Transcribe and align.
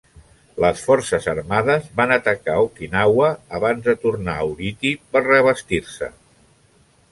Les 0.63 0.79
forces 0.85 1.27
armades 1.33 1.89
van 1.99 2.13
atacar 2.15 2.55
Okinawa 2.69 3.29
abans 3.59 3.85
de 3.91 3.97
tornar 4.07 4.37
a 4.45 4.49
Ulithi 4.55 4.95
per 5.13 5.25
reabastir-se. 5.29 6.13